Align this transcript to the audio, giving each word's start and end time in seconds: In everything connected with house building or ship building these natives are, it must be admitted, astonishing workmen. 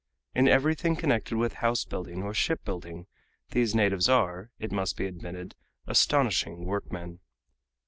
In 0.33 0.47
everything 0.47 0.95
connected 0.95 1.37
with 1.37 1.53
house 1.61 1.85
building 1.85 2.23
or 2.23 2.33
ship 2.33 2.65
building 2.65 3.05
these 3.51 3.75
natives 3.75 4.09
are, 4.09 4.49
it 4.57 4.71
must 4.71 4.97
be 4.97 5.05
admitted, 5.05 5.53
astonishing 5.85 6.65
workmen. 6.65 7.19